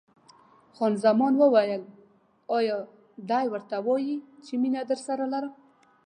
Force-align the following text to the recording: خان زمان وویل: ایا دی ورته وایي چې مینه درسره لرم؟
خان 0.75 0.93
زمان 1.05 1.33
وویل: 1.37 1.83
ایا 2.57 2.77
دی 3.29 3.45
ورته 3.53 3.77
وایي 3.87 4.15
چې 4.45 4.53
مینه 4.61 4.81
درسره 4.89 5.23
لرم؟ 5.33 5.53